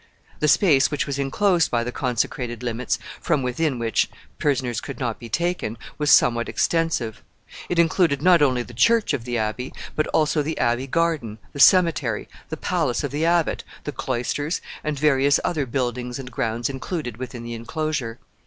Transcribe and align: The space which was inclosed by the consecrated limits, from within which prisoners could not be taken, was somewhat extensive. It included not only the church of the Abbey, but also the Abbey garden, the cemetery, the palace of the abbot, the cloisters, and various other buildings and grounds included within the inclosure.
The 0.39 0.47
space 0.47 0.89
which 0.89 1.05
was 1.05 1.19
inclosed 1.19 1.69
by 1.69 1.83
the 1.83 1.91
consecrated 1.91 2.63
limits, 2.63 2.97
from 3.21 3.43
within 3.43 3.77
which 3.77 4.09
prisoners 4.39 4.81
could 4.81 4.99
not 4.99 5.19
be 5.19 5.29
taken, 5.29 5.77
was 5.99 6.09
somewhat 6.09 6.49
extensive. 6.49 7.21
It 7.69 7.77
included 7.77 8.19
not 8.19 8.41
only 8.41 8.63
the 8.63 8.73
church 8.73 9.13
of 9.13 9.25
the 9.25 9.37
Abbey, 9.37 9.71
but 9.95 10.07
also 10.07 10.41
the 10.41 10.57
Abbey 10.57 10.87
garden, 10.87 11.37
the 11.53 11.59
cemetery, 11.59 12.27
the 12.49 12.57
palace 12.57 13.03
of 13.03 13.11
the 13.11 13.25
abbot, 13.27 13.63
the 13.83 13.91
cloisters, 13.91 14.59
and 14.83 14.97
various 14.97 15.39
other 15.43 15.67
buildings 15.67 16.17
and 16.17 16.31
grounds 16.31 16.67
included 16.67 17.17
within 17.17 17.43
the 17.43 17.53
inclosure. 17.53 18.17